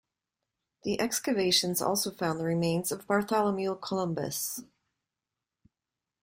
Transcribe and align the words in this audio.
The 0.81 0.99
excavations 0.99 1.79
also 1.79 2.09
found 2.09 2.39
the 2.39 2.43
remains 2.45 2.91
of 2.91 3.05
Bartholomew 3.05 3.75
Columbus. 3.75 4.63